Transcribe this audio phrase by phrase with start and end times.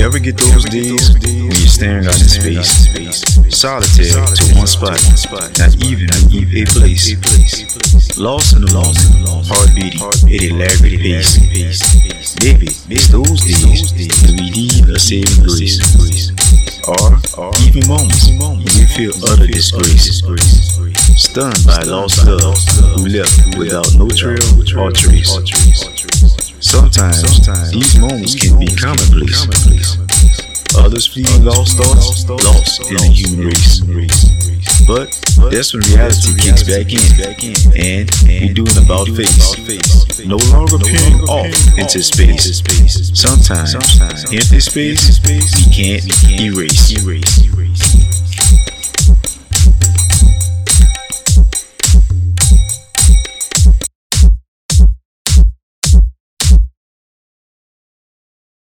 [0.00, 2.72] You ever get those days when you're staring out in space,
[3.52, 4.96] solitaire to one spot,
[5.60, 7.12] not even a place,
[8.16, 8.96] lost in the moment,
[9.52, 10.00] heart beating.
[10.00, 11.36] At a elaborate pace.
[12.40, 13.92] Maybe it's those days
[14.24, 15.84] when we need a saving grace,
[17.36, 18.24] or even moments.
[18.40, 20.24] when we feel utter disgrace,
[21.20, 22.56] stunned by lost love.
[22.96, 24.40] who left without no trail
[24.80, 25.36] or trace.
[26.60, 29.44] Sometimes these moments can be commonplace.
[30.90, 33.78] Others feel lost thoughts, lost in the human race.
[34.88, 35.06] But
[35.48, 39.54] that's when reality kicks back in, and we doing about face.
[40.26, 41.46] No longer peering off
[41.78, 42.60] into space.
[43.14, 43.76] Sometimes
[44.34, 45.22] empty space
[45.54, 47.49] we can't erase.